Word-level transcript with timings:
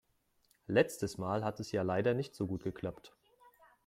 Letztes 0.65 1.19
Mal 1.19 1.43
hat 1.43 1.59
es 1.59 1.71
ja 1.71 1.83
leider 1.83 2.15
nicht 2.15 2.33
so 2.33 2.47
gut 2.47 2.63
geklappt. 2.63 3.15